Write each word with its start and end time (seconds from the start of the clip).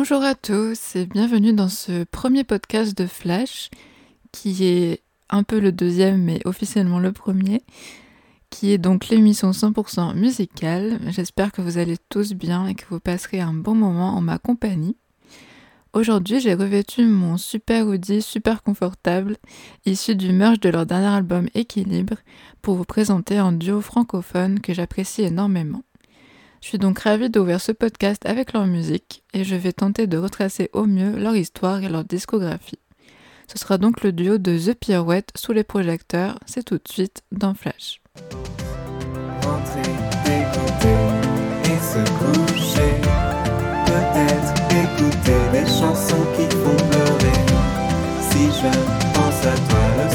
Bonjour 0.00 0.22
à 0.22 0.36
tous 0.36 0.94
et 0.94 1.06
bienvenue 1.06 1.52
dans 1.52 1.68
ce 1.68 2.04
premier 2.04 2.44
podcast 2.44 2.96
de 2.96 3.08
Flash, 3.08 3.68
qui 4.30 4.64
est 4.64 5.02
un 5.28 5.42
peu 5.42 5.58
le 5.58 5.72
deuxième 5.72 6.22
mais 6.22 6.40
officiellement 6.44 7.00
le 7.00 7.10
premier, 7.10 7.62
qui 8.48 8.70
est 8.70 8.78
donc 8.78 9.08
l'émission 9.08 9.50
100% 9.50 10.14
musicale. 10.14 11.00
J'espère 11.08 11.50
que 11.50 11.62
vous 11.62 11.78
allez 11.78 11.96
tous 12.10 12.34
bien 12.34 12.68
et 12.68 12.76
que 12.76 12.84
vous 12.90 13.00
passerez 13.00 13.40
un 13.40 13.52
bon 13.52 13.74
moment 13.74 14.10
en 14.10 14.20
ma 14.20 14.38
compagnie. 14.38 14.96
Aujourd'hui, 15.92 16.38
j'ai 16.38 16.54
revêtu 16.54 17.04
mon 17.04 17.36
super 17.36 17.88
Audi 17.88 18.22
super 18.22 18.62
confortable, 18.62 19.36
issu 19.84 20.14
du 20.14 20.32
merge 20.32 20.60
de 20.60 20.68
leur 20.68 20.86
dernier 20.86 21.08
album 21.08 21.48
Équilibre, 21.56 22.18
pour 22.62 22.76
vous 22.76 22.84
présenter 22.84 23.38
un 23.38 23.50
duo 23.50 23.80
francophone 23.80 24.60
que 24.60 24.72
j'apprécie 24.72 25.22
énormément. 25.22 25.82
Je 26.60 26.68
suis 26.68 26.78
donc 26.78 26.98
ravie 26.98 27.30
d'ouvrir 27.30 27.60
ce 27.60 27.72
podcast 27.72 28.26
avec 28.26 28.52
leur 28.52 28.66
musique 28.66 29.22
et 29.32 29.44
je 29.44 29.54
vais 29.54 29.72
tenter 29.72 30.06
de 30.06 30.18
retracer 30.18 30.70
au 30.72 30.86
mieux 30.86 31.16
leur 31.18 31.36
histoire 31.36 31.82
et 31.82 31.88
leur 31.88 32.04
discographie. 32.04 32.78
Ce 33.50 33.58
sera 33.58 33.78
donc 33.78 34.02
le 34.02 34.12
duo 34.12 34.38
de 34.38 34.58
The 34.58 34.74
Pirouette 34.74 35.30
sous 35.34 35.52
les 35.52 35.64
projecteurs, 35.64 36.38
c'est 36.46 36.64
tout 36.64 36.76
de 36.76 36.88
suite 36.90 37.22
dans 37.32 37.54
Flash. 37.54 38.00
Si 48.30 48.44
je 48.44 48.70
pense 49.14 49.46
à 49.46 49.56
toi, 49.68 50.07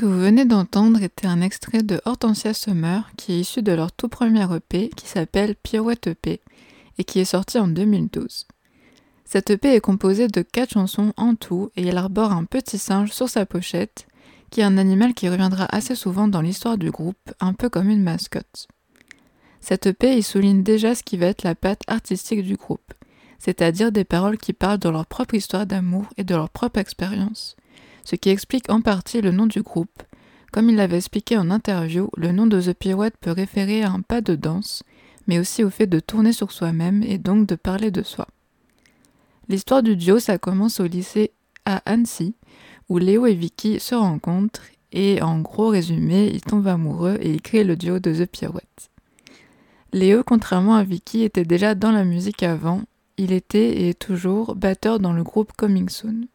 que 0.00 0.06
vous 0.06 0.18
venez 0.18 0.46
d'entendre 0.46 1.02
était 1.02 1.26
un 1.26 1.42
extrait 1.42 1.82
de 1.82 2.00
Hortensia 2.06 2.54
Summer 2.54 3.10
qui 3.18 3.34
est 3.34 3.40
issu 3.40 3.60
de 3.60 3.72
leur 3.72 3.92
tout 3.92 4.08
premier 4.08 4.46
EP 4.56 4.88
qui 4.96 5.06
s'appelle 5.06 5.54
Pirouette 5.54 6.06
EP 6.06 6.40
et 6.96 7.04
qui 7.04 7.20
est 7.20 7.26
sorti 7.26 7.58
en 7.58 7.68
2012. 7.68 8.46
Cette 9.26 9.50
EP 9.50 9.74
est 9.74 9.82
composée 9.82 10.28
de 10.28 10.40
quatre 10.40 10.72
chansons 10.72 11.12
en 11.18 11.34
tout 11.34 11.70
et 11.76 11.86
elle 11.86 11.98
arbore 11.98 12.32
un 12.32 12.44
petit 12.44 12.78
singe 12.78 13.12
sur 13.12 13.28
sa 13.28 13.44
pochette, 13.44 14.06
qui 14.48 14.62
est 14.62 14.64
un 14.64 14.78
animal 14.78 15.12
qui 15.12 15.28
reviendra 15.28 15.66
assez 15.66 15.94
souvent 15.94 16.28
dans 16.28 16.40
l'histoire 16.40 16.78
du 16.78 16.90
groupe, 16.90 17.34
un 17.38 17.52
peu 17.52 17.68
comme 17.68 17.90
une 17.90 18.02
mascotte. 18.02 18.68
Cette 19.60 19.84
EP 19.84 20.16
y 20.16 20.22
souligne 20.22 20.62
déjà 20.62 20.94
ce 20.94 21.02
qui 21.02 21.18
va 21.18 21.26
être 21.26 21.42
la 21.42 21.54
patte 21.54 21.82
artistique 21.88 22.42
du 22.42 22.56
groupe, 22.56 22.94
c'est-à-dire 23.38 23.92
des 23.92 24.04
paroles 24.04 24.38
qui 24.38 24.54
parlent 24.54 24.78
de 24.78 24.88
leur 24.88 25.04
propre 25.04 25.34
histoire 25.34 25.66
d'amour 25.66 26.06
et 26.16 26.24
de 26.24 26.34
leur 26.34 26.48
propre 26.48 26.78
expérience, 26.78 27.54
ce 28.04 28.16
qui 28.16 28.30
explique 28.30 28.70
en 28.70 28.80
partie 28.80 29.20
le 29.20 29.30
nom 29.30 29.46
du 29.46 29.62
groupe. 29.62 30.02
Comme 30.52 30.68
il 30.68 30.76
l'avait 30.76 30.96
expliqué 30.96 31.36
en 31.36 31.50
interview, 31.50 32.10
le 32.16 32.32
nom 32.32 32.46
de 32.46 32.60
The 32.60 32.72
Pirouette 32.72 33.16
peut 33.20 33.30
référer 33.30 33.82
à 33.82 33.90
un 33.90 34.00
pas 34.00 34.20
de 34.20 34.34
danse, 34.34 34.82
mais 35.26 35.38
aussi 35.38 35.62
au 35.62 35.70
fait 35.70 35.86
de 35.86 36.00
tourner 36.00 36.32
sur 36.32 36.50
soi-même 36.50 37.02
et 37.02 37.18
donc 37.18 37.46
de 37.46 37.54
parler 37.54 37.90
de 37.90 38.02
soi. 38.02 38.26
L'histoire 39.48 39.82
du 39.82 39.96
duo, 39.96 40.18
ça 40.18 40.38
commence 40.38 40.80
au 40.80 40.86
lycée 40.86 41.32
à 41.64 41.82
Annecy, 41.84 42.34
où 42.88 42.98
Léo 42.98 43.26
et 43.26 43.34
Vicky 43.34 43.78
se 43.78 43.94
rencontrent 43.94 44.62
et 44.92 45.22
en 45.22 45.40
gros 45.40 45.68
résumé, 45.68 46.30
ils 46.32 46.40
tombent 46.40 46.66
amoureux 46.66 47.16
et 47.20 47.30
ils 47.30 47.42
créent 47.42 47.64
le 47.64 47.76
duo 47.76 47.98
de 47.98 48.12
The 48.12 48.26
Pirouette. 48.26 48.90
Léo, 49.92 50.22
contrairement 50.24 50.74
à 50.74 50.84
Vicky, 50.84 51.22
était 51.22 51.44
déjà 51.44 51.74
dans 51.74 51.92
la 51.92 52.04
musique 52.04 52.42
avant, 52.42 52.82
il 53.16 53.32
était 53.32 53.82
et 53.82 53.88
est 53.90 53.98
toujours 53.98 54.54
batteur 54.54 54.98
dans 54.98 55.12
le 55.12 55.22
groupe 55.22 55.52
Coming 55.56 55.88
Soon. 55.88 56.26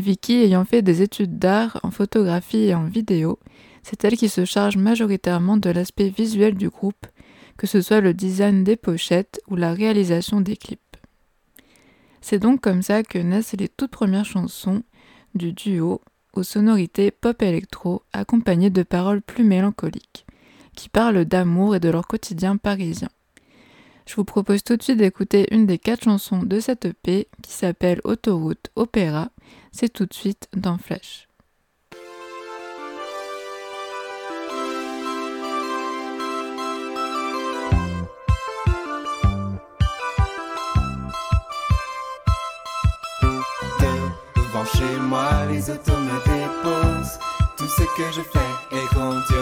Vicky, 0.00 0.34
ayant 0.34 0.64
fait 0.64 0.82
des 0.82 1.02
études 1.02 1.38
d'art 1.38 1.80
en 1.82 1.90
photographie 1.90 2.64
et 2.64 2.74
en 2.74 2.84
vidéo, 2.84 3.38
c'est 3.82 4.04
elle 4.04 4.16
qui 4.16 4.28
se 4.28 4.44
charge 4.44 4.76
majoritairement 4.76 5.56
de 5.56 5.70
l'aspect 5.70 6.08
visuel 6.08 6.54
du 6.54 6.68
groupe, 6.68 7.06
que 7.56 7.66
ce 7.66 7.80
soit 7.80 8.00
le 8.00 8.12
design 8.12 8.64
des 8.64 8.76
pochettes 8.76 9.40
ou 9.48 9.56
la 9.56 9.72
réalisation 9.72 10.40
des 10.40 10.56
clips. 10.56 10.80
C'est 12.20 12.38
donc 12.38 12.60
comme 12.60 12.82
ça 12.82 13.02
que 13.02 13.18
naissent 13.18 13.54
les 13.58 13.68
toutes 13.68 13.92
premières 13.92 14.24
chansons 14.24 14.82
du 15.34 15.52
duo 15.52 16.00
aux 16.34 16.42
sonorités 16.42 17.10
pop-électro 17.10 18.02
accompagnées 18.12 18.70
de 18.70 18.82
paroles 18.82 19.22
plus 19.22 19.44
mélancoliques, 19.44 20.26
qui 20.74 20.88
parlent 20.88 21.24
d'amour 21.24 21.76
et 21.76 21.80
de 21.80 21.88
leur 21.88 22.06
quotidien 22.06 22.56
parisien. 22.56 23.08
Je 24.06 24.14
vous 24.14 24.24
propose 24.24 24.62
tout 24.62 24.76
de 24.76 24.82
suite 24.82 24.98
d'écouter 24.98 25.46
une 25.50 25.66
des 25.66 25.78
quatre 25.78 26.04
chansons 26.04 26.42
de 26.42 26.60
cette 26.60 26.84
EP 26.84 27.28
qui 27.42 27.52
s'appelle 27.52 28.00
Autoroute 28.04 28.70
Opéra. 28.76 29.30
C'est 29.78 29.90
tout 29.90 30.06
de 30.06 30.14
suite 30.14 30.48
dans 30.54 30.78
Flash. 30.78 31.28
chez 44.74 44.98
moi, 44.98 45.44
les 45.50 45.70
autos 45.70 45.92
me 45.92 46.18
déposent. 46.24 47.18
Tout 47.58 47.68
ce 47.68 47.82
que 47.82 48.12
je 48.16 48.22
fais 48.22 48.76
est 48.76 48.94
grandiose, 48.94 49.35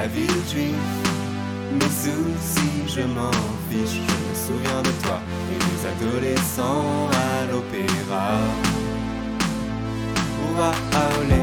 jusqu'à 0.00 0.06
Villejuif. 0.08 0.74
Mes 1.72 1.80
soucis, 1.80 2.96
je 2.96 3.02
m'en 3.02 3.30
fiche. 3.70 4.00
Je 4.06 4.52
me 4.52 4.58
souviens 4.58 4.82
de 4.82 4.90
toi 5.02 5.20
et 5.52 5.58
des 5.58 6.06
adolescents 6.06 7.08
à 7.12 7.46
l'opéra. 7.50 8.38
Waouh, 10.56 11.39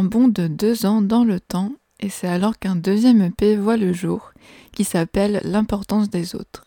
un 0.00 0.04
bond 0.04 0.28
de 0.28 0.46
deux 0.46 0.86
ans 0.86 1.02
dans 1.02 1.24
le 1.24 1.40
temps 1.40 1.72
et 1.98 2.08
c'est 2.08 2.26
alors 2.26 2.58
qu'un 2.58 2.74
deuxième 2.74 3.20
EP 3.20 3.54
voit 3.56 3.76
le 3.76 3.92
jour 3.92 4.32
qui 4.72 4.82
s'appelle 4.84 5.42
L'importance 5.44 6.08
des 6.08 6.34
autres. 6.34 6.64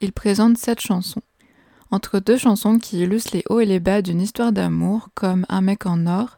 Il 0.00 0.12
présente 0.12 0.58
sept 0.58 0.80
chansons. 0.80 1.22
Entre 1.92 2.18
deux 2.18 2.36
chansons 2.36 2.80
qui 2.80 2.98
illustrent 2.98 3.36
les 3.36 3.44
hauts 3.48 3.60
et 3.60 3.64
les 3.64 3.78
bas 3.78 4.02
d'une 4.02 4.20
histoire 4.20 4.50
d'amour 4.50 5.10
comme 5.14 5.46
Un 5.48 5.60
mec 5.60 5.86
en 5.86 6.08
or 6.08 6.36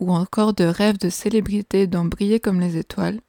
ou 0.00 0.14
encore 0.14 0.54
de 0.54 0.64
rêves 0.64 0.96
de 0.96 1.10
célébrité 1.10 1.86
d'en 1.86 2.06
briller 2.06 2.40
comme 2.40 2.60
les 2.60 2.78
étoiles, 2.78 3.20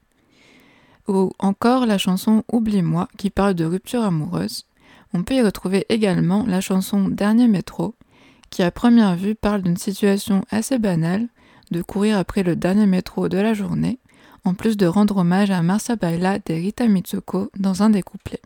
ou 1.10 1.32
encore 1.40 1.86
la 1.86 1.98
chanson 1.98 2.46
Oublie-moi 2.50 3.10
qui 3.18 3.30
parle 3.30 3.56
de 3.56 3.66
rupture 3.66 4.04
amoureuse, 4.04 4.66
on 5.14 5.24
peut 5.24 5.36
y 5.36 5.42
retrouver 5.42 5.86
également 5.90 6.46
la 6.48 6.62
chanson 6.62 7.10
Dernier 7.10 7.50
métro 7.50 7.96
qui 8.50 8.64
à 8.64 8.72
première 8.72 9.18
vue 9.18 9.36
parle 9.36 9.64
d'une 9.64 9.76
situation 9.76 10.46
assez 10.50 10.80
banale 10.80 11.28
de 11.72 11.82
courir 11.82 12.18
après 12.18 12.44
le 12.44 12.56
dernier 12.56 12.86
métro 12.86 13.30
de 13.30 13.38
la 13.38 13.54
journée, 13.54 14.00
en 14.44 14.54
plus 14.54 14.78
de 14.78 14.86
rendre 14.86 15.18
hommage 15.18 15.52
à 15.52 15.62
Marcia 15.62 15.96
Baila 15.96 16.40
de 16.40 16.54
Rita 16.54 16.88
Mitsuko 16.88 17.50
dans 17.58 17.84
un 17.84 17.90
des 17.90 18.04
couplets. 18.04 18.42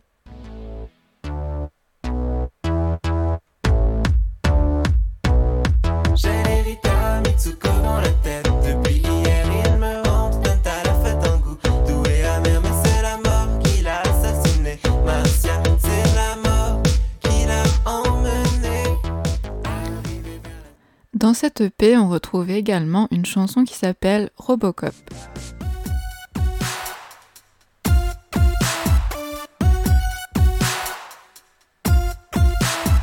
Cette 21.42 21.60
EP, 21.60 21.96
on 21.96 22.08
retrouve 22.08 22.50
également 22.52 23.08
une 23.10 23.26
chanson 23.26 23.64
qui 23.64 23.74
s'appelle 23.74 24.30
Robocop. 24.36 24.94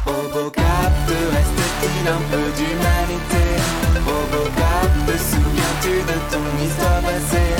Robocop, 0.06 0.94
te 1.06 1.20
reste-t-il 1.36 2.08
un 2.08 2.24
peu 2.32 2.46
d'humanité? 2.56 3.44
Robocop, 4.08 4.92
te 5.06 5.16
souviens-tu 5.18 5.94
de 6.08 6.18
ton 6.32 6.46
histoire 6.64 7.02
passée? 7.02 7.52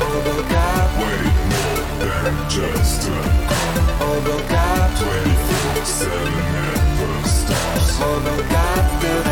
Robocop, 0.00 0.88
Way 0.96 1.28
more 1.52 1.84
than 2.00 2.36
just 2.48 3.04
a 3.04 3.20
call. 3.48 3.76
Robocop, 4.00 4.96
24-7 5.76 6.08
never 6.54 7.28
stops. 7.28 8.00
Robocop, 8.00 9.31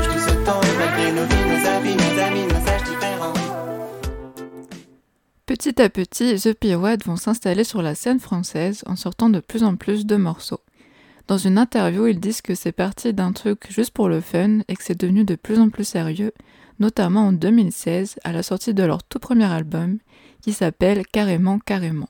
Petit 5.45 5.81
à 5.81 5.89
petit, 5.89 6.35
The 6.35 6.53
Pirouettes 6.53 7.05
vont 7.05 7.15
s'installer 7.15 7.63
sur 7.63 7.81
la 7.81 7.93
scène 7.93 8.19
française 8.19 8.83
en 8.87 8.95
sortant 8.95 9.29
de 9.29 9.39
plus 9.39 9.63
en 9.63 9.75
plus 9.75 10.05
de 10.05 10.15
morceaux. 10.15 10.61
Dans 11.27 11.37
une 11.37 11.57
interview, 11.57 12.07
ils 12.07 12.19
disent 12.19 12.41
que 12.41 12.55
c'est 12.55 12.71
parti 12.71 13.13
d'un 13.13 13.31
truc 13.31 13.67
juste 13.69 13.91
pour 13.91 14.09
le 14.09 14.21
fun 14.21 14.59
et 14.67 14.75
que 14.75 14.83
c'est 14.83 14.99
devenu 14.99 15.23
de 15.23 15.35
plus 15.35 15.59
en 15.59 15.69
plus 15.69 15.83
sérieux, 15.83 16.33
notamment 16.79 17.27
en 17.27 17.31
2016 17.31 18.15
à 18.23 18.31
la 18.31 18.43
sortie 18.43 18.73
de 18.73 18.83
leur 18.83 19.03
tout 19.03 19.19
premier 19.19 19.45
album 19.45 19.99
qui 20.41 20.53
s'appelle 20.53 21.05
Carrément 21.05 21.59
Carrément, 21.59 22.09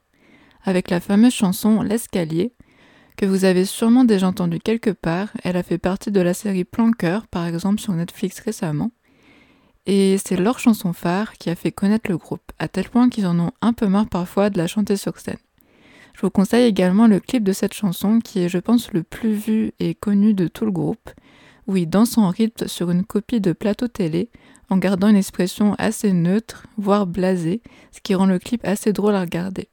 avec 0.63 0.89
la 0.89 0.99
fameuse 0.99 1.33
chanson 1.33 1.81
L'escalier 1.81 2.53
que 3.17 3.25
vous 3.25 3.45
avez 3.45 3.65
sûrement 3.65 4.03
déjà 4.03 4.27
entendue 4.27 4.59
quelque 4.59 4.89
part, 4.89 5.29
elle 5.43 5.57
a 5.57 5.63
fait 5.63 5.77
partie 5.77 6.11
de 6.11 6.21
la 6.21 6.33
série 6.33 6.63
Planqueur 6.63 7.27
par 7.27 7.45
exemple 7.45 7.79
sur 7.79 7.93
Netflix 7.93 8.39
récemment, 8.39 8.91
et 9.85 10.17
c'est 10.23 10.35
leur 10.35 10.59
chanson 10.59 10.93
phare 10.93 11.33
qui 11.33 11.49
a 11.49 11.55
fait 11.55 11.71
connaître 11.71 12.09
le 12.09 12.17
groupe, 12.17 12.51
à 12.59 12.67
tel 12.67 12.89
point 12.89 13.09
qu'ils 13.09 13.27
en 13.27 13.39
ont 13.39 13.51
un 13.61 13.73
peu 13.73 13.87
marre 13.87 14.09
parfois 14.09 14.49
de 14.49 14.57
la 14.57 14.67
chanter 14.67 14.95
sur 14.95 15.17
scène. 15.19 15.37
Je 16.13 16.21
vous 16.21 16.29
conseille 16.29 16.67
également 16.67 17.07
le 17.07 17.19
clip 17.19 17.43
de 17.43 17.53
cette 17.53 17.73
chanson 17.73 18.19
qui 18.19 18.39
est 18.39 18.49
je 18.49 18.57
pense 18.57 18.91
le 18.91 19.03
plus 19.03 19.33
vu 19.33 19.71
et 19.79 19.95
connu 19.95 20.33
de 20.33 20.47
tout 20.47 20.65
le 20.65 20.71
groupe, 20.71 21.09
où 21.67 21.77
ils 21.77 21.89
dansent 21.89 22.17
en 22.17 22.29
rythme 22.29 22.67
sur 22.67 22.91
une 22.91 23.05
copie 23.05 23.41
de 23.41 23.53
plateau 23.53 23.87
télé 23.87 24.29
en 24.69 24.77
gardant 24.77 25.07
une 25.07 25.15
expression 25.15 25.75
assez 25.77 26.13
neutre, 26.13 26.65
voire 26.77 27.07
blasée, 27.07 27.61
ce 27.91 27.99
qui 28.01 28.15
rend 28.15 28.25
le 28.25 28.39
clip 28.39 28.65
assez 28.65 28.93
drôle 28.93 29.15
à 29.15 29.21
regarder. 29.21 29.69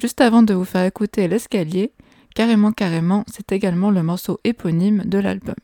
Juste 0.00 0.20
avant 0.20 0.42
de 0.42 0.54
vous 0.54 0.64
faire 0.64 0.84
écouter 0.84 1.28
l'escalier, 1.28 1.92
carrément 2.34 2.72
carrément, 2.72 3.24
c'est 3.32 3.52
également 3.52 3.90
le 3.90 4.02
morceau 4.02 4.40
éponyme 4.44 5.02
de 5.04 5.18
l'album. 5.18 5.54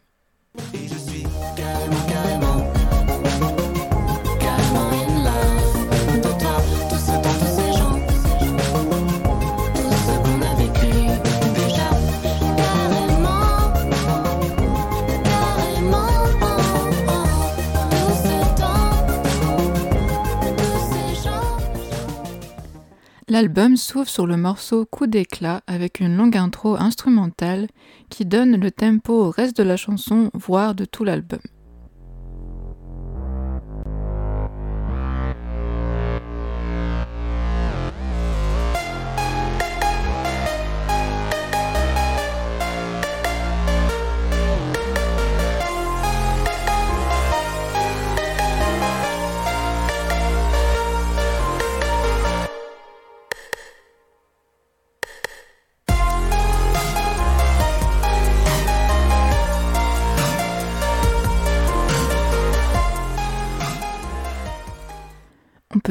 L'album 23.30 23.76
s'ouvre 23.76 24.08
sur 24.08 24.26
le 24.26 24.36
morceau 24.36 24.84
Coup 24.84 25.06
d'éclat 25.06 25.60
avec 25.68 26.00
une 26.00 26.16
longue 26.16 26.36
intro 26.36 26.74
instrumentale 26.74 27.68
qui 28.08 28.24
donne 28.24 28.56
le 28.56 28.72
tempo 28.72 29.12
au 29.12 29.30
reste 29.30 29.56
de 29.56 29.62
la 29.62 29.76
chanson, 29.76 30.32
voire 30.34 30.74
de 30.74 30.84
tout 30.84 31.04
l'album. 31.04 31.38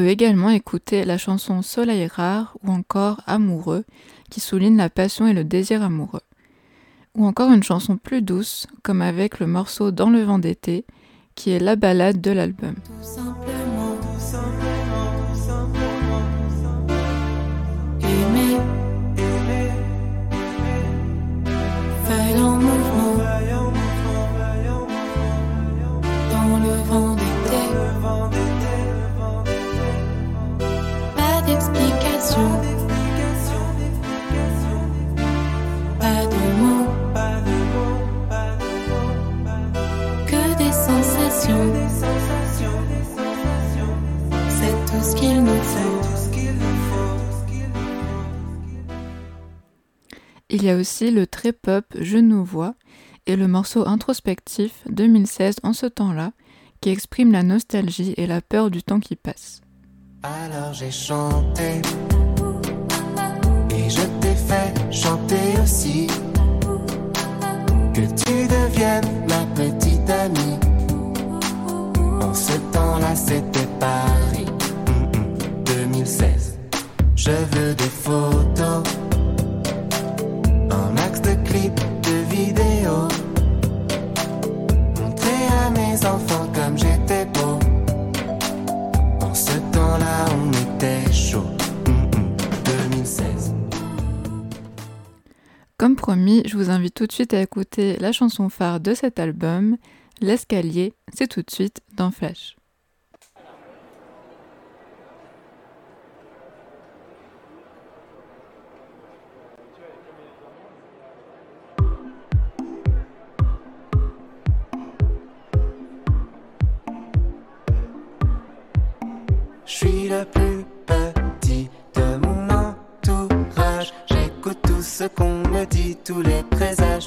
Également 0.06 0.50
écouter 0.50 1.04
la 1.04 1.18
chanson 1.18 1.62
Soleil 1.62 2.06
rare 2.06 2.56
ou 2.62 2.70
encore 2.70 3.20
Amoureux 3.26 3.84
qui 4.30 4.40
souligne 4.40 4.76
la 4.76 4.90
passion 4.90 5.26
et 5.26 5.32
le 5.32 5.44
désir 5.44 5.82
amoureux. 5.82 6.20
Ou 7.14 7.26
encore 7.26 7.50
une 7.50 7.62
chanson 7.62 7.96
plus 7.96 8.22
douce 8.22 8.66
comme 8.82 9.02
avec 9.02 9.40
le 9.40 9.46
morceau 9.46 9.90
Dans 9.90 10.10
le 10.10 10.22
vent 10.22 10.38
d'été 10.38 10.84
qui 11.34 11.50
est 11.50 11.58
la 11.58 11.76
balade 11.76 12.20
de 12.20 12.30
l'album. 12.30 12.74
D'explication, 32.36 33.58
pas 35.98 36.26
de 36.26 36.42
mots, 36.60 36.86
que 40.26 40.58
des 40.58 40.72
sensations. 40.72 41.66
C'est 44.48 44.76
tout 44.86 45.02
ce 45.02 45.16
qu'il 45.16 45.42
nous 45.42 45.62
faut. 45.62 46.00
Il 50.52 50.64
y 50.64 50.70
a 50.70 50.76
aussi 50.76 51.12
le 51.12 51.28
très 51.28 51.52
pop 51.52 51.84
Je 51.98 52.18
nous 52.18 52.44
vois 52.44 52.74
et 53.26 53.36
le 53.36 53.46
morceau 53.46 53.86
introspectif 53.86 54.82
2016 54.88 55.56
en 55.62 55.72
ce 55.72 55.86
temps-là 55.86 56.32
qui 56.80 56.90
exprime 56.90 57.30
la 57.30 57.44
nostalgie 57.44 58.14
et 58.16 58.26
la 58.26 58.40
peur 58.40 58.70
du 58.70 58.82
temps 58.82 59.00
qui 59.00 59.14
passe. 59.14 59.60
Alors 60.22 60.72
j'ai 60.72 60.90
chanté 60.90 61.80
chanter 64.90 65.54
aussi 65.62 66.06
que 67.94 68.00
tu 68.00 68.46
deviennes 68.48 69.26
ma 69.28 69.44
petite 69.54 70.08
amie. 70.10 70.58
En 72.22 72.34
ce 72.34 72.52
temps-là, 72.72 73.14
c'était 73.14 73.68
Paris, 73.78 74.46
Mm, 74.86 75.18
mm, 75.18 75.64
2016. 75.64 76.58
Je 77.16 77.30
veux 77.30 77.74
des 77.74 77.84
photos, 78.04 78.82
un 80.70 80.90
max 80.92 81.20
de 81.22 81.34
clips, 81.48 81.80
de 82.02 82.34
vidéos. 82.34 83.08
Montrer 85.00 85.42
à 85.66 85.70
mes 85.70 85.96
enfants 86.06 86.46
comme 86.54 86.76
j'étais. 86.78 87.26
Comme 95.80 95.96
promis, 95.96 96.42
je 96.44 96.58
vous 96.58 96.68
invite 96.68 96.92
tout 96.92 97.06
de 97.06 97.12
suite 97.12 97.32
à 97.32 97.40
écouter 97.40 97.96
la 98.00 98.12
chanson 98.12 98.50
phare 98.50 98.80
de 98.80 98.92
cet 98.92 99.18
album, 99.18 99.78
L'escalier, 100.20 100.92
c'est 101.14 101.26
tout 101.26 101.40
de 101.40 101.50
suite 101.50 101.80
dans 101.96 102.10
Flash. 102.10 102.59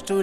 Présages, 0.04 0.06
tous 0.06 0.22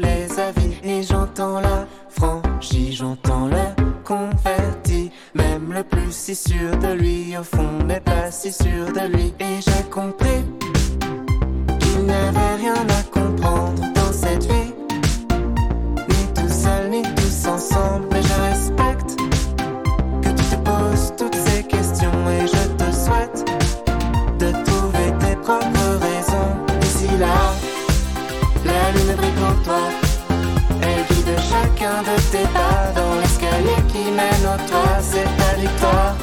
de 31.82 32.22
tes 32.32 32.48
pas 32.54 32.92
dans 32.96 33.16
l'escalier 33.20 33.82
qui 33.88 34.12
mène 34.12 34.46
au 34.46 34.58
toit. 34.70 35.00
C'est 35.02 35.24
ta 35.24 35.60
victoire, 35.60 36.16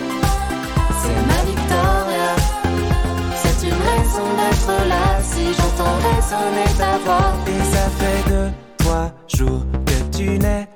c'est 1.02 1.20
ma 1.26 1.40
victoria. 1.50 2.30
C'est 3.34 3.66
une 3.66 3.80
raison 3.90 4.28
d'être 4.38 4.88
là 4.88 5.20
si 5.22 5.52
j'entends 5.54 5.98
résonner 6.08 6.70
ta 6.78 6.98
voix. 6.98 7.32
Et 7.48 7.64
ça 7.74 7.90
fait 7.98 8.30
deux, 8.30 8.50
trois 8.78 9.10
jours 9.26 9.64
que 9.84 10.16
tu 10.16 10.38
n'es 10.38 10.67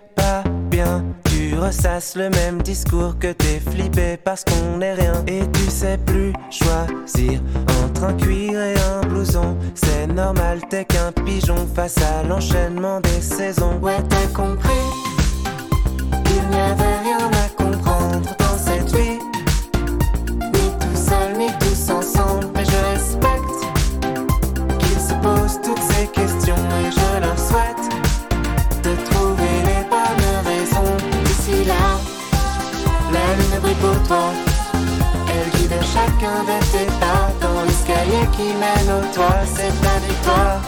ressasses 1.63 2.17
le 2.17 2.29
même 2.31 2.61
discours 2.63 3.19
que 3.19 3.33
t'es 3.33 3.61
flippé 3.61 4.17
parce 4.17 4.45
qu'on 4.45 4.79
n'est 4.79 4.95
rien. 4.95 5.25
Et 5.27 5.43
tu 5.53 5.71
sais 5.71 5.99
plus 5.99 6.33
choisir 6.51 7.41
entre 7.85 8.05
un 8.05 8.15
cuir 8.15 8.61
et 8.61 8.75
un 8.75 9.07
blouson. 9.07 9.57
C'est 9.75 10.07
normal, 10.09 10.61
t'es 10.69 10.85
qu'un 10.85 11.13
pigeon 11.25 11.69
face 11.75 11.99
à 11.99 12.25
l'enchaînement 12.25 13.01
des 13.01 13.21
saisons. 13.21 13.79
Ouais, 13.81 14.03
t'as 14.09 14.27
compris 14.35 14.85
qu'il 16.25 16.49
n'y 16.49 16.61
avait 16.61 16.99
rien 17.05 17.31
à 17.45 17.62
de 36.43 36.59
tes 36.73 36.87
pas 37.01 37.31
dans 37.41 37.63
l'escalier 37.65 38.27
qui 38.33 38.49
mène 38.63 38.91
au 38.99 39.03
toit. 39.15 39.43
C'est 39.55 39.75
ta 39.85 39.97
victoire, 40.07 40.61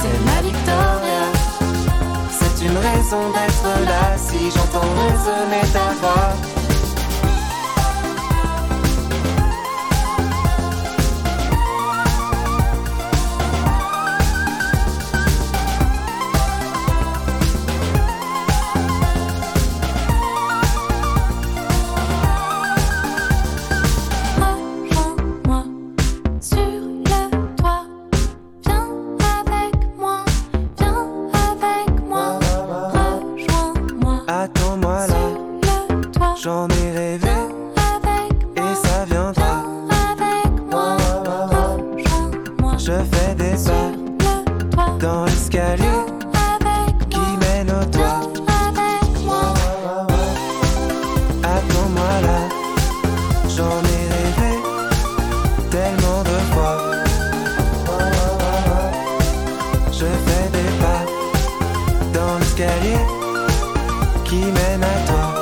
c'est 0.00 0.18
ma 0.28 0.38
victoria. 0.42 1.24
C'est 2.30 2.66
une 2.66 2.78
raison 2.78 3.22
d'être 3.34 3.70
là 3.90 4.16
si 4.16 4.50
j'entends 4.50 4.92
résonner 5.02 5.64
ta 5.72 5.88
voix. 6.00 6.51
Dans 62.56 62.64
l'escalier 62.64 62.98
qui 64.24 64.36
mène 64.36 64.82
à 64.84 65.06
toi. 65.06 65.41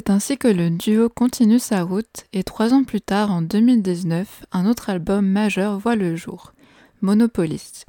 C'est 0.00 0.08
ainsi 0.08 0.38
que 0.38 0.48
le 0.48 0.70
duo 0.70 1.10
continue 1.10 1.58
sa 1.58 1.82
route 1.82 2.24
et 2.32 2.42
trois 2.42 2.72
ans 2.72 2.84
plus 2.84 3.02
tard, 3.02 3.30
en 3.30 3.42
2019, 3.42 4.46
un 4.50 4.64
autre 4.64 4.88
album 4.88 5.26
majeur 5.26 5.78
voit 5.78 5.94
le 5.94 6.16
jour, 6.16 6.54
Monopolist. 7.02 7.84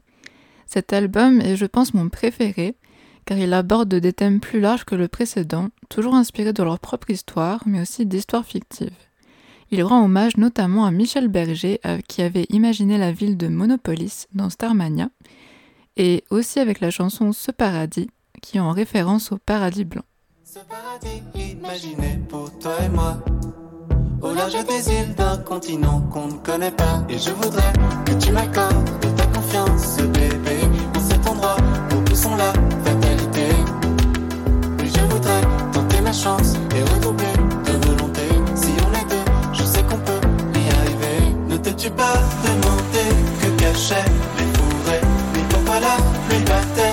Cet 0.66 0.92
album 0.92 1.40
est, 1.40 1.56
je 1.56 1.66
pense, 1.66 1.94
mon 1.94 2.10
préféré, 2.10 2.76
car 3.24 3.38
il 3.38 3.54
aborde 3.54 3.96
des 3.96 4.12
thèmes 4.12 4.42
plus 4.42 4.60
larges 4.60 4.84
que 4.84 4.96
le 4.96 5.08
précédent, 5.08 5.70
toujours 5.88 6.16
inspirés 6.16 6.52
de 6.52 6.64
leur 6.64 6.80
propre 6.80 7.12
histoire, 7.12 7.64
mais 7.66 7.80
aussi 7.80 8.06
d'histoires 8.06 8.46
fictives. 8.46 8.92
Il 9.72 9.82
rend 9.82 10.04
hommage 10.04 10.36
notamment 10.36 10.84
à 10.84 10.92
Michel 10.92 11.30
Berger, 11.30 11.80
euh, 11.86 12.00
qui 12.10 12.22
avait 12.22 12.48
imaginé 12.50 12.98
la 12.98 13.14
ville 13.14 13.38
de 13.38 13.48
Monopolis 13.48 14.28
dans 14.34 14.50
Starmania, 14.50 15.08
et 15.96 16.26
aussi 16.30 16.60
avec 16.60 16.82
la 16.82 16.92
chanson 16.92 17.32
Ce 17.32 17.52
paradis, 17.52 18.10
qui 18.42 18.58
est 18.58 18.60
en 18.60 18.72
référence 18.72 19.32
au 19.32 19.38
paradis 19.38 19.86
blanc. 19.86 20.04
Ce 20.54 20.60
paradis 20.60 21.24
imaginé 21.54 22.20
pour 22.28 22.52
toi 22.60 22.74
et 22.84 22.90
moi. 22.90 23.16
Au 24.22 24.34
large 24.34 24.66
des 24.66 24.92
îles 24.92 25.16
d'un 25.16 25.38
continent 25.38 26.02
qu'on 26.12 26.28
ne 26.28 26.40
connaît 26.40 26.72
pas. 26.72 27.06
Et 27.08 27.18
je 27.18 27.30
voudrais 27.30 27.72
que 28.06 28.12
tu 28.16 28.34
m'accordes 28.34 29.00
de 29.00 29.10
ta 29.16 29.28
confiance, 29.28 29.96
bébé. 29.98 30.60
sont 32.22 32.36
la 32.36 32.52
fatalité. 32.84 33.48
Oui, 34.80 34.92
je 34.94 35.00
voudrais 35.12 35.42
tenter 35.72 36.02
ma 36.02 36.12
chance 36.12 36.56
et 36.76 36.84
redoubler 36.84 37.36
de 37.68 37.88
volonté. 37.88 38.28
Si 38.54 38.72
on 38.86 38.92
est 39.00 39.10
deux, 39.10 39.32
je 39.54 39.64
sais 39.64 39.84
qu'on 39.84 40.00
peut 40.00 40.22
y 40.54 40.70
arriver. 40.80 41.34
Ne 41.48 41.56
t'es-tu 41.56 41.90
pas 41.92 42.18
demandé 42.44 43.06
que 43.42 43.48
cachaient 43.64 44.12
les 44.38 44.50
fourrés? 44.56 45.02
Ni 45.34 45.44
pourquoi 45.50 45.80
la 45.80 45.96
pluie 46.28 46.44
battait? 46.44 46.91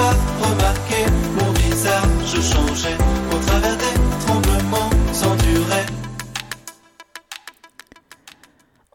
Pas 0.00 0.16
remarqué 0.46 1.00
mon 1.36 1.52
visage 1.52 2.32
changer 2.52 2.96
au 3.34 3.38
travers 3.46 3.76
des 3.76 3.96
tremblements 4.24 4.90
sans 5.12 5.36
durée? 5.36 5.86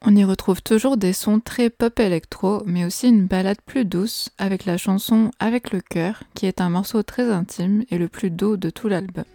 On 0.02 0.16
y 0.16 0.24
retrouve 0.24 0.62
toujours 0.64 0.98
des 0.98 1.14
sons 1.14 1.40
très 1.40 1.70
pop 1.70 2.00
électro, 2.00 2.64
mais 2.66 2.86
aussi 2.86 3.10
une 3.10 3.28
balade 3.28 3.62
plus 3.66 3.86
douce 3.86 4.30
avec 4.38 4.66
la 4.66 4.78
chanson 4.78 5.32
Avec 5.40 5.72
le 5.72 5.82
cœur, 5.82 6.24
qui 6.34 6.48
est 6.48 6.62
un 6.62 6.70
morceau 6.70 7.04
très 7.04 7.30
intime 7.32 7.84
et 7.92 7.98
le 7.98 8.08
plus 8.08 8.32
doux 8.32 8.58
de 8.58 8.70
tout 8.72 8.88
l'album. 8.88 9.26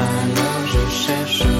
Alors 0.00 0.66
je 0.66 0.82
cherche 0.90 1.57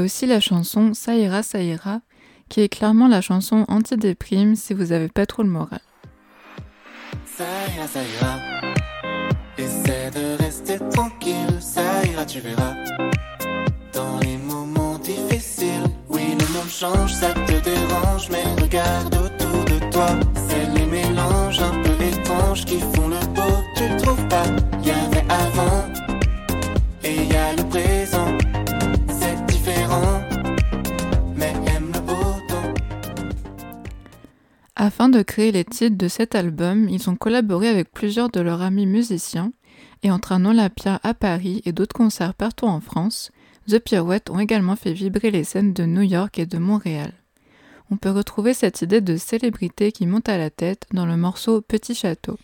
aussi 0.00 0.26
la 0.26 0.40
chanson 0.40 0.94
Ça 0.94 1.14
ira, 1.14 1.42
ça 1.42 1.62
ira, 1.62 2.00
qui 2.48 2.60
est 2.60 2.68
clairement 2.68 3.08
la 3.08 3.20
chanson 3.20 3.64
anti-déprime 3.68 4.56
si 4.56 4.74
vous 4.74 4.92
avez 4.92 5.08
pas 5.08 5.26
trop 5.26 5.42
le 5.42 5.48
moral. 5.48 5.80
Ça 7.24 7.44
ira, 7.76 7.86
ça 7.86 8.00
ira. 8.02 8.38
Essaie 9.56 10.10
de 10.10 10.42
rester 10.42 10.78
tranquille, 10.90 11.56
ça 11.60 12.04
ira, 12.06 12.24
tu 12.24 12.40
verras. 12.40 12.74
Dans 13.92 14.18
les 14.20 14.36
moments 14.36 14.98
difficiles, 14.98 15.84
oui, 16.08 16.22
le 16.38 16.52
monde 16.52 16.68
change, 16.68 17.12
ça 17.12 17.32
te 17.32 17.52
dérange, 17.62 18.28
mais 18.30 18.44
regarde 18.60 19.14
autour 19.14 19.64
de 19.64 19.90
toi. 19.90 20.08
Afin 35.00 35.08
de 35.08 35.22
créer 35.22 35.50
les 35.50 35.64
titres 35.64 35.96
de 35.96 36.08
cet 36.08 36.34
album, 36.34 36.86
ils 36.90 37.08
ont 37.08 37.16
collaboré 37.16 37.68
avec 37.68 37.90
plusieurs 37.90 38.28
de 38.28 38.38
leurs 38.38 38.60
amis 38.60 38.84
musiciens, 38.84 39.50
et 40.02 40.10
entre 40.10 40.32
un 40.32 40.44
Olympia 40.44 41.00
à 41.02 41.14
Paris 41.14 41.62
et 41.64 41.72
d'autres 41.72 41.96
concerts 41.96 42.34
partout 42.34 42.66
en 42.66 42.80
France, 42.80 43.32
The 43.66 43.78
Pirouettes 43.78 44.28
ont 44.28 44.38
également 44.38 44.76
fait 44.76 44.92
vibrer 44.92 45.30
les 45.30 45.42
scènes 45.42 45.72
de 45.72 45.86
New 45.86 46.02
York 46.02 46.38
et 46.38 46.44
de 46.44 46.58
Montréal. 46.58 47.14
On 47.90 47.96
peut 47.96 48.10
retrouver 48.10 48.52
cette 48.52 48.82
idée 48.82 49.00
de 49.00 49.16
célébrité 49.16 49.90
qui 49.90 50.06
monte 50.06 50.28
à 50.28 50.36
la 50.36 50.50
tête 50.50 50.84
dans 50.92 51.06
le 51.06 51.16
morceau 51.16 51.62
Petit 51.62 51.94
Château. 51.94 52.36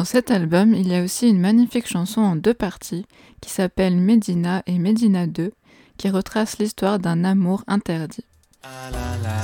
Dans 0.00 0.06
cet 0.06 0.30
album, 0.30 0.72
il 0.72 0.88
y 0.88 0.94
a 0.94 1.02
aussi 1.02 1.28
une 1.28 1.40
magnifique 1.40 1.86
chanson 1.86 2.22
en 2.22 2.34
deux 2.34 2.54
parties 2.54 3.04
qui 3.42 3.50
s'appelle 3.50 3.98
Medina 3.98 4.62
et 4.66 4.78
Medina 4.78 5.26
2, 5.26 5.52
qui 5.98 6.08
retrace 6.08 6.56
l'histoire 6.56 6.98
d'un 6.98 7.22
amour 7.22 7.64
interdit. 7.66 8.24
Ah 8.62 8.90
là 8.90 8.98
là, 9.22 9.42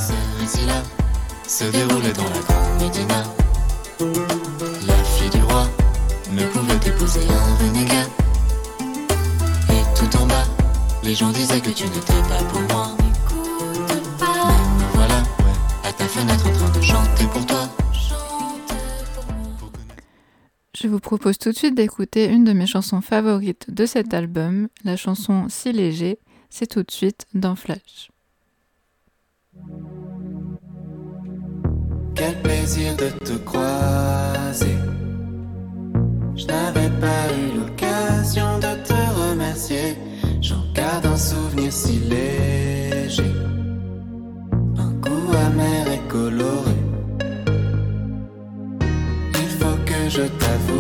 se 1.47 1.65
déroulait 1.65 2.15
dans 2.15 2.25
la 2.25 2.41
grande 2.41 2.81
Médina. 2.81 3.23
La 4.87 5.05
fille 5.05 5.29
du 5.29 5.43
roi 5.45 5.69
ne 6.33 6.47
pouvait 6.47 6.89
épouser 6.89 7.21
un 7.29 7.63
renégat. 7.63 8.09
Et 9.69 9.83
tout 9.95 10.17
en 10.17 10.27
bas, 10.27 10.47
les 11.03 11.15
gens 11.15 11.33
disaient 11.33 11.61
que 11.61 11.69
tu 11.69 11.85
n'étais 11.85 12.23
pas 12.31 12.43
pour 12.51 12.63
moi. 12.75 12.97
N'écoute 12.97 14.09
pas, 14.19 14.47
me 14.79 14.95
voilà, 14.95 15.23
à 15.85 15.93
ta 15.93 16.09
fenêtre 16.09 16.47
en 16.47 16.53
train 16.53 16.79
de 16.79 16.81
chanter 16.83 17.27
pour 17.27 17.45
toi. 17.45 17.56
Je 20.79 20.89
vous 20.89 21.01
propose 21.01 21.39
tout 21.39 21.53
de 21.53 21.57
suite 21.57 21.75
d'écouter 21.75 22.27
une 22.27 22.45
de 22.45 22.53
mes 22.53 22.67
chansons 22.67 23.01
favorites 23.01 23.71
de 23.73 23.87
cet 23.87 24.13
album, 24.13 24.69
la 24.85 24.99
chanson 24.99 25.47
Si 25.49 25.73
léger, 25.73 26.19
c'est 26.51 26.67
tout 26.67 26.83
de 26.83 26.91
suite 26.91 27.25
dans 27.33 27.57
Flash. 27.57 28.11
Quel 32.15 32.43
plaisir 32.43 32.95
de 32.97 33.09
te 33.25 33.39
croiser. 33.39 34.77
Je 36.35 36.45
n'avais 36.45 36.91
pas 37.01 37.27
eu 37.33 37.59
l'occasion 37.59 38.59
de 38.59 38.85
te 38.85 39.31
remercier. 39.31 39.97
J'en 40.43 40.63
garde 40.75 41.07
un 41.07 41.17
souvenir 41.17 41.73
si 41.73 42.01
léger. 42.01 43.33
Je 50.17 50.23
t'avoue 50.23 50.76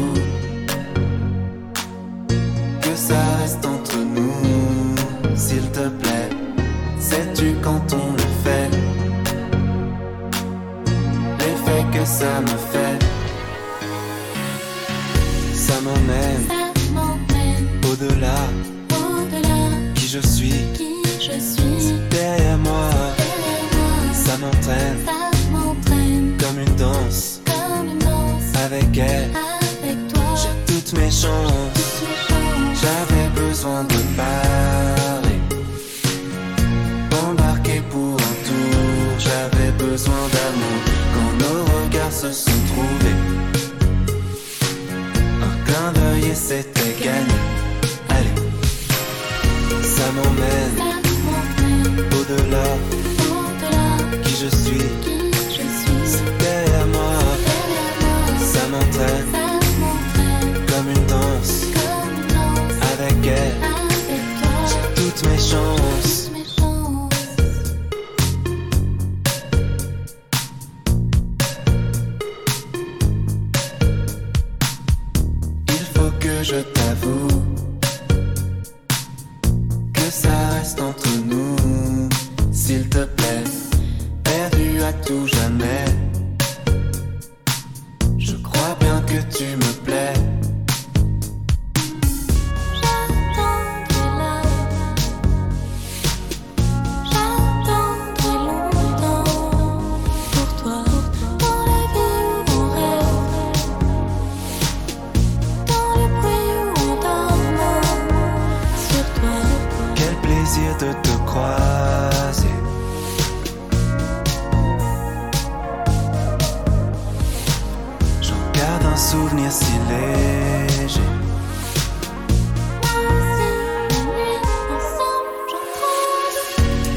un 118.97 118.99
souvenir 118.99 119.53
si 119.53 119.73
léger. 119.91 121.01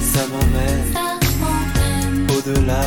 Ça 0.01 0.21
m'emmène 0.31 0.93
au-delà. 2.37 2.81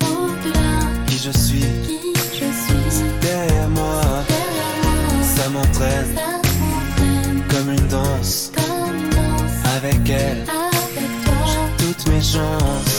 au-delà. 0.00 0.70
Qui 1.06 1.18
je 1.18 1.30
suis 1.30 1.60
Qui 1.86 2.12
je 2.32 2.38
suis. 2.38 3.04
derrière 3.20 3.68
moi. 3.70 4.00
Ça 5.36 5.48
m'entraîne 5.50 6.16
comme 7.50 7.70
une 7.72 7.88
danse. 7.88 8.50
comme 8.56 8.96
une 8.96 9.10
danse. 9.10 9.74
Avec 9.76 10.08
elle, 10.08 10.44
Avec 10.48 11.24
toi. 11.24 11.68
toutes 11.78 12.06
mes 12.08 12.22
chances. 12.22 12.93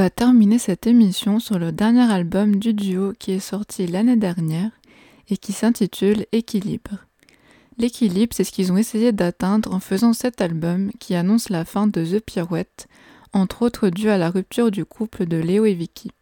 Va 0.00 0.08
terminer 0.08 0.58
cette 0.58 0.86
émission 0.86 1.40
sur 1.40 1.58
le 1.58 1.72
dernier 1.72 2.10
album 2.10 2.56
du 2.56 2.72
duo 2.72 3.12
qui 3.18 3.32
est 3.32 3.38
sorti 3.38 3.86
l'année 3.86 4.16
dernière 4.16 4.70
et 5.28 5.36
qui 5.36 5.52
s'intitule 5.52 6.24
Équilibre. 6.32 7.04
L'équilibre, 7.76 8.32
c'est 8.34 8.44
ce 8.44 8.50
qu'ils 8.50 8.72
ont 8.72 8.78
essayé 8.78 9.12
d'atteindre 9.12 9.74
en 9.74 9.78
faisant 9.78 10.14
cet 10.14 10.40
album 10.40 10.90
qui 11.00 11.14
annonce 11.14 11.50
la 11.50 11.66
fin 11.66 11.86
de 11.86 12.02
The 12.02 12.24
Pirouette, 12.24 12.88
entre 13.34 13.60
autres 13.60 13.90
dû 13.90 14.08
à 14.08 14.16
la 14.16 14.30
rupture 14.30 14.70
du 14.70 14.86
couple 14.86 15.26
de 15.26 15.36
Léo 15.36 15.66
et 15.66 15.74
Vicky. 15.74 16.12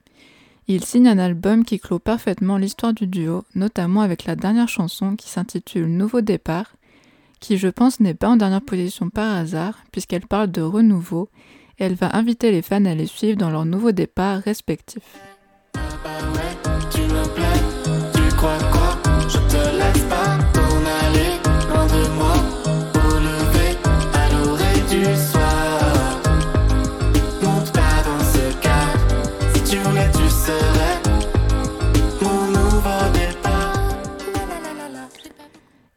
Ils 0.67 0.85
signent 0.85 1.11
un 1.11 1.19
album 1.21 1.65
qui 1.65 1.79
clôt 1.79 2.01
parfaitement 2.01 2.59
l'histoire 2.59 2.95
du 2.95 3.07
duo, 3.07 3.45
notamment 3.55 4.01
avec 4.01 4.25
la 4.25 4.35
dernière 4.35 4.69
chanson 4.69 5.15
qui 5.15 5.29
s'intitule 5.29 5.87
Nouveau 5.87 6.21
départ, 6.21 6.75
qui 7.39 7.57
je 7.57 7.69
pense 7.69 8.01
n'est 8.01 8.15
pas 8.15 8.29
en 8.29 8.37
dernière 8.37 8.61
position 8.61 9.09
par 9.09 9.37
hasard, 9.37 9.85
puisqu'elle 9.93 10.27
parle 10.27 10.51
de 10.51 10.63
renouveau 10.63 11.29
et 11.79 11.85
elle 11.85 11.95
va 11.95 12.17
inviter 12.17 12.51
les 12.51 12.63
fans 12.63 12.85
à 12.85 12.95
les 12.95 13.07
suivre 13.07 13.39
dans 13.39 13.51
Mon 13.51 13.65
nouveau 13.65 13.93
départ 13.93 14.43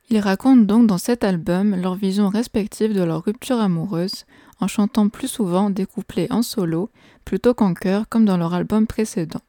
Ils 0.10 0.20
racontent 0.20 0.64
donc 0.64 0.88
dans 0.88 0.98
cet 0.98 1.24
album 1.24 1.74
leur 1.76 1.96
vision 1.96 2.28
respective 2.28 2.94
de 2.94 3.02
leur 3.02 3.24
rupture 3.24 3.60
amoureuse 3.62 4.26
en 4.62 4.68
chantant 4.68 5.10
plus 5.10 5.28
souvent 5.28 5.70
des 5.70 5.86
couplets 5.86 6.32
en 6.32 6.42
solo 6.42 6.90
plutôt 7.26 7.54
qu'en 7.54 7.74
chœur 7.74 8.08
comme 8.08 8.26
dans 8.26 8.38
leur 8.38 8.54
album 8.54 8.88
précédent. 8.88 9.42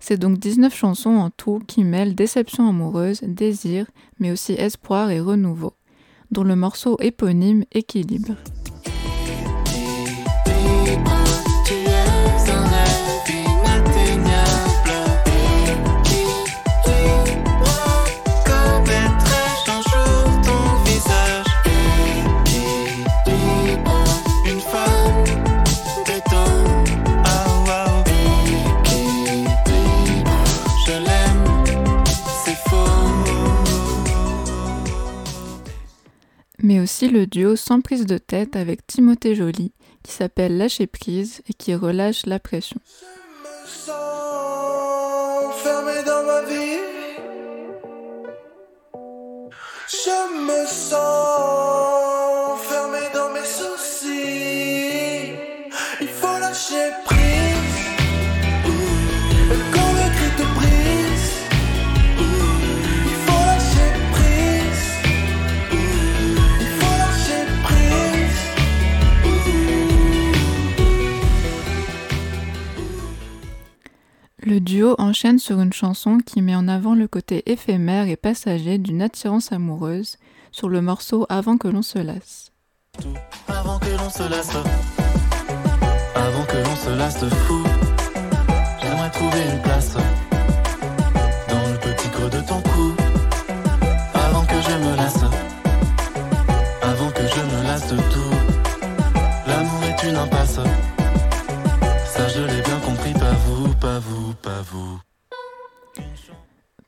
C'est 0.00 0.18
donc 0.18 0.38
19 0.38 0.74
chansons 0.74 1.16
en 1.16 1.30
tout 1.30 1.60
qui 1.66 1.84
mêlent 1.84 2.14
déception 2.14 2.68
amoureuse, 2.68 3.20
désir, 3.22 3.86
mais 4.18 4.30
aussi 4.30 4.52
espoir 4.52 5.10
et 5.10 5.20
renouveau, 5.20 5.74
dont 6.30 6.44
le 6.44 6.56
morceau 6.56 6.96
éponyme 7.00 7.64
Équilibre. 7.72 8.36
Le 37.04 37.26
duo 37.26 37.56
sans 37.56 37.82
prise 37.82 38.06
de 38.06 38.16
tête 38.16 38.56
avec 38.56 38.86
Timothée 38.86 39.34
Joly 39.34 39.72
qui 40.02 40.12
s'appelle 40.12 40.56
Lâcher 40.56 40.86
prise 40.86 41.42
et 41.48 41.52
qui 41.52 41.74
relâche 41.74 42.24
la 42.26 42.38
pression. 42.38 42.80
Je 49.88 50.46
me 50.46 50.66
sens 50.66 52.15
Le 74.46 74.60
duo 74.60 74.94
enchaîne 74.98 75.40
sur 75.40 75.60
une 75.60 75.72
chanson 75.72 76.18
qui 76.24 76.40
met 76.40 76.54
en 76.54 76.68
avant 76.68 76.94
le 76.94 77.08
côté 77.08 77.42
éphémère 77.50 78.06
et 78.06 78.14
passager 78.14 78.78
d'une 78.78 79.02
attirance 79.02 79.50
amoureuse 79.50 80.18
sur 80.52 80.68
le 80.68 80.80
morceau 80.80 81.26
Avant 81.28 81.58
que 81.58 81.66
l'on 81.66 81.82
se 81.82 81.98
lasse. 81.98 82.52
avant 83.48 83.80
que 83.80 83.90
l'on 83.98 84.08
se 84.08 84.30
lasse. 84.30 84.56
Avant 86.14 86.44
que 86.44 86.56
l'on 86.58 86.76
se 86.76 86.96
lasse 86.96 87.24
fou, 87.24 87.64
j'aimerais 88.80 89.10
trouver 89.10 89.42
une 89.52 89.62
place 89.62 89.96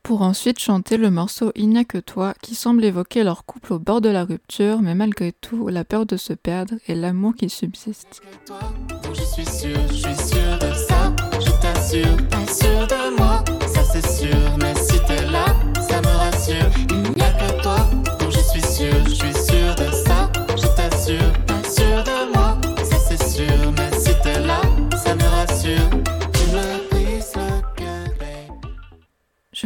Pour 0.08 0.22
ensuite 0.22 0.58
chanter 0.58 0.96
le 0.96 1.10
morceau 1.10 1.52
Il 1.54 1.68
n'y 1.68 1.78
a 1.80 1.84
que 1.84 1.98
toi 1.98 2.32
qui 2.40 2.54
semble 2.54 2.82
évoquer 2.82 3.24
leur 3.24 3.44
couple 3.44 3.74
au 3.74 3.78
bord 3.78 4.00
de 4.00 4.08
la 4.08 4.24
rupture, 4.24 4.80
mais 4.80 4.94
malgré 4.94 5.32
tout, 5.32 5.68
la 5.68 5.84
peur 5.84 6.06
de 6.06 6.16
se 6.16 6.32
perdre 6.32 6.76
et 6.86 6.94
l'amour 6.94 7.34
qui 7.34 7.50
subsiste. 7.50 8.22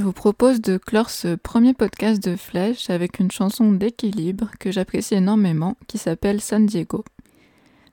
Je 0.02 0.04
vous 0.04 0.12
propose 0.12 0.60
de 0.60 0.78
clore 0.78 1.10
ce 1.10 1.36
premier 1.36 1.74
podcast 1.74 2.20
de 2.20 2.34
Flèche 2.34 2.90
avec 2.90 3.20
une 3.20 3.30
chanson 3.30 3.70
d'équilibre 3.70 4.50
que 4.58 4.72
j'apprécie 4.72 5.14
énormément 5.14 5.76
qui 5.86 5.96
s'appelle 5.96 6.40
San 6.40 6.66
Diego. 6.66 7.04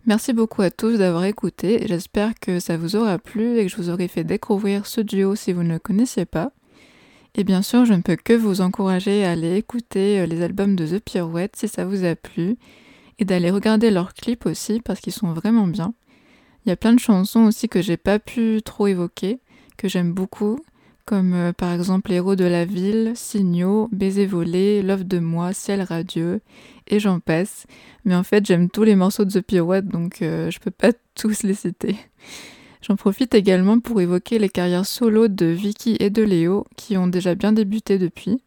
Merci 0.07 0.33
beaucoup 0.33 0.63
à 0.63 0.71
tous 0.71 0.97
d'avoir 0.97 1.25
écouté, 1.25 1.85
j'espère 1.87 2.33
que 2.33 2.59
ça 2.59 2.77
vous 2.77 2.95
aura 2.95 3.19
plu 3.19 3.59
et 3.59 3.65
que 3.67 3.71
je 3.71 3.77
vous 3.77 3.91
aurai 3.91 4.07
fait 4.07 4.23
découvrir 4.23 4.87
ce 4.87 5.01
duo 5.01 5.35
si 5.35 5.53
vous 5.53 5.61
ne 5.61 5.73
le 5.73 5.77
connaissiez 5.77 6.25
pas. 6.25 6.51
Et 7.35 7.43
bien 7.43 7.61
sûr, 7.61 7.85
je 7.85 7.93
ne 7.93 8.01
peux 8.01 8.15
que 8.15 8.33
vous 8.33 8.61
encourager 8.61 9.23
à 9.23 9.29
aller 9.29 9.57
écouter 9.57 10.21
euh, 10.21 10.25
les 10.25 10.41
albums 10.41 10.75
de 10.75 10.87
The 10.87 10.99
Pirouette 10.99 11.57
si 11.57 11.67
ça 11.67 11.85
vous 11.85 12.05
a 12.05 12.15
plu 12.15 12.57
et 13.19 13.25
d'aller 13.25 13.51
regarder 13.51 13.91
leurs 13.91 14.15
clips 14.15 14.47
aussi 14.47 14.81
parce 14.81 14.99
qu'ils 14.99 15.13
sont 15.13 15.31
vraiment 15.33 15.67
bien. 15.67 15.93
Il 16.65 16.69
y 16.69 16.71
a 16.71 16.75
plein 16.75 16.93
de 16.93 16.99
chansons 16.99 17.41
aussi 17.41 17.69
que 17.69 17.83
j'ai 17.83 17.97
pas 17.97 18.17
pu 18.17 18.63
trop 18.65 18.87
évoquer, 18.87 19.41
que 19.77 19.87
j'aime 19.87 20.11
beaucoup, 20.11 20.57
comme 21.09 21.33
euh, 21.33 21.53
par 21.53 21.73
exemple 21.73 22.11
Héros 22.11 22.35
de 22.35 22.45
la 22.45 22.65
ville, 22.65 23.13
Signaux, 23.15 23.89
Baiser 23.91 24.27
volé, 24.27 24.83
Love 24.83 25.05
de 25.05 25.17
moi, 25.17 25.53
Ciel 25.53 25.81
radieux, 25.81 26.39
et 26.85 26.99
j'en 26.99 27.19
passe. 27.19 27.65
Mais 28.05 28.13
en 28.13 28.21
fait, 28.21 28.45
j'aime 28.45 28.69
tous 28.69 28.83
les 28.83 28.95
morceaux 28.95 29.25
de 29.25 29.31
The 29.31 29.41
Pirouette, 29.41 29.87
donc 29.87 30.21
euh, 30.21 30.51
je 30.51 30.59
peux 30.59 30.69
pas 30.69 30.91
tous 31.15 31.41
les 31.41 31.55
citer. 31.55 31.95
J'en 32.83 32.95
profite 32.95 33.33
également 33.33 33.79
pour 33.79 33.99
évoquer 34.01 34.37
les 34.37 34.49
carrières 34.49 34.85
solo 34.85 35.27
de 35.27 35.47
Vicky 35.47 35.97
et 35.99 36.11
de 36.11 36.21
Léo, 36.21 36.67
qui 36.77 36.95
ont 36.95 37.07
déjà 37.07 37.33
bien 37.33 37.53
débuté 37.53 37.97
depuis. 37.97 38.43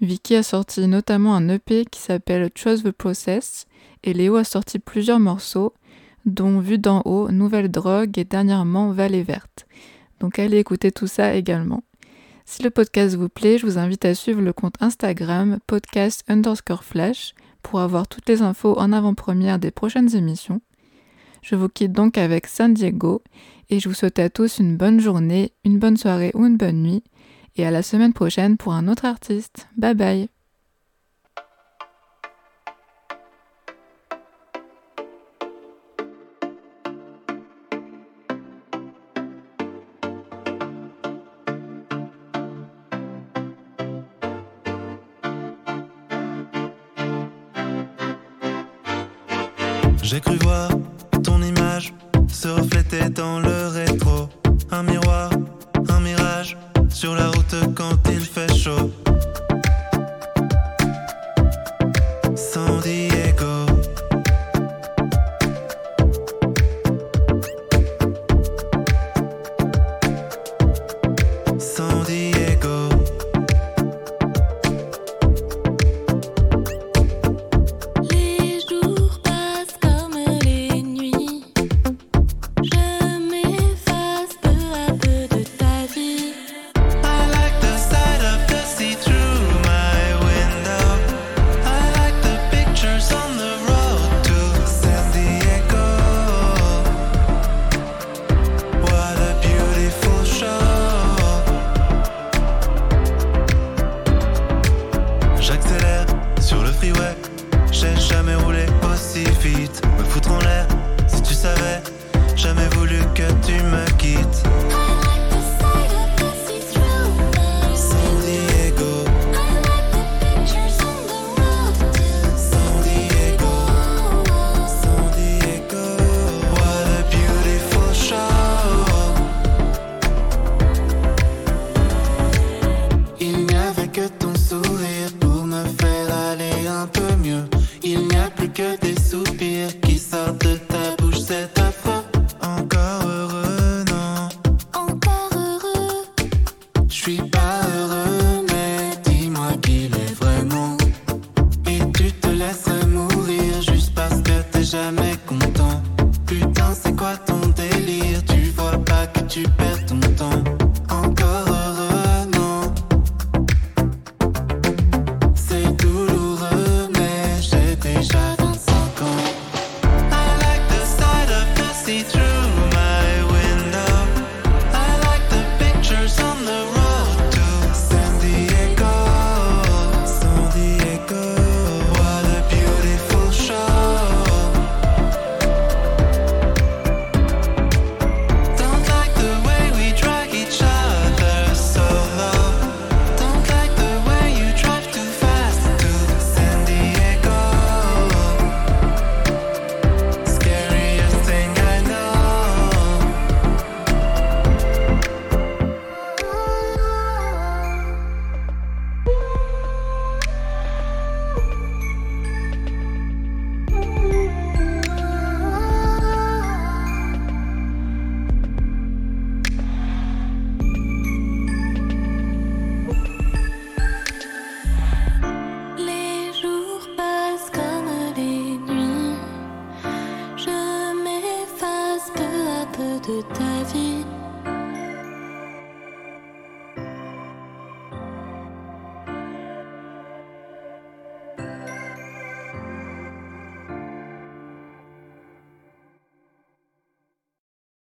Vicky 0.00 0.36
a 0.36 0.44
sorti 0.44 0.86
notamment 0.86 1.34
un 1.34 1.48
EP 1.48 1.84
qui 1.84 1.98
s'appelle 1.98 2.48
Trust 2.52 2.84
the 2.84 2.92
Process, 2.92 3.66
et 4.04 4.12
Léo 4.12 4.36
a 4.36 4.44
sorti 4.44 4.78
plusieurs 4.78 5.18
morceaux, 5.18 5.74
dont 6.26 6.60
Vue 6.60 6.78
d'en 6.78 7.02
haut, 7.06 7.28
Nouvelle 7.32 7.72
drogue 7.72 8.16
et 8.18 8.24
dernièrement 8.24 8.92
Vallée 8.92 9.24
verte. 9.24 9.66
Donc 10.20 10.38
allez 10.38 10.58
écouter 10.58 10.92
tout 10.92 11.08
ça 11.08 11.34
également. 11.34 11.82
Si 12.50 12.62
le 12.62 12.70
podcast 12.70 13.14
vous 13.14 13.28
plaît, 13.28 13.58
je 13.58 13.66
vous 13.66 13.76
invite 13.76 14.06
à 14.06 14.14
suivre 14.14 14.40
le 14.40 14.54
compte 14.54 14.76
Instagram 14.80 15.58
podcast 15.66 16.24
underscore 16.28 16.82
flash 16.82 17.34
pour 17.62 17.78
avoir 17.80 18.08
toutes 18.08 18.26
les 18.26 18.40
infos 18.40 18.74
en 18.78 18.90
avant-première 18.90 19.58
des 19.58 19.70
prochaines 19.70 20.16
émissions. 20.16 20.62
Je 21.42 21.56
vous 21.56 21.68
quitte 21.68 21.92
donc 21.92 22.16
avec 22.16 22.46
San 22.46 22.72
Diego 22.72 23.22
et 23.68 23.80
je 23.80 23.88
vous 23.90 23.94
souhaite 23.94 24.18
à 24.18 24.30
tous 24.30 24.60
une 24.60 24.78
bonne 24.78 24.98
journée, 24.98 25.52
une 25.66 25.78
bonne 25.78 25.98
soirée 25.98 26.32
ou 26.34 26.46
une 26.46 26.56
bonne 26.56 26.82
nuit 26.82 27.04
et 27.56 27.66
à 27.66 27.70
la 27.70 27.82
semaine 27.82 28.14
prochaine 28.14 28.56
pour 28.56 28.72
un 28.72 28.88
autre 28.88 29.04
artiste. 29.04 29.68
Bye 29.76 29.94
bye 29.94 30.37